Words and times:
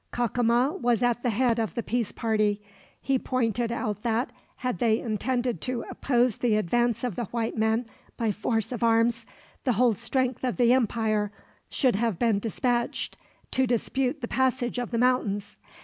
Cacama 0.11 0.73
was 0.81 1.03
at 1.03 1.21
the 1.21 1.29
head 1.29 1.59
of 1.59 1.75
the 1.75 1.83
peace 1.83 2.11
party. 2.11 2.59
He 2.99 3.19
pointed 3.19 3.71
out 3.71 4.01
that, 4.01 4.31
had 4.55 4.79
they 4.79 4.99
intended 4.99 5.61
to 5.61 5.83
oppose 5.91 6.37
the 6.37 6.55
advance 6.55 7.03
of 7.03 7.13
the 7.13 7.25
white 7.25 7.55
men 7.55 7.85
by 8.17 8.31
force 8.31 8.71
of 8.71 8.81
arms, 8.81 9.27
the 9.63 9.73
whole 9.73 9.93
strength 9.93 10.43
of 10.43 10.57
the 10.57 10.73
empire 10.73 11.31
should 11.69 11.97
have 11.97 12.17
been 12.17 12.39
dispatched 12.39 13.15
to 13.51 13.67
dispute 13.67 14.21
the 14.21 14.27
passage 14.27 14.79
of 14.79 14.89
the 14.89 14.97
mountains. 14.97 15.57